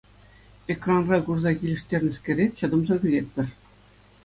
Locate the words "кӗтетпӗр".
3.03-3.47